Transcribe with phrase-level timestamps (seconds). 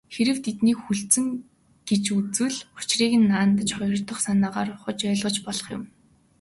[0.13, 1.25] Хэрэв тэднийг хүлцсэн
[1.87, 5.83] гэж үзвэл, учрыг наанадаж доорх хоёр санаагаар ухаж ойлгож болох юм.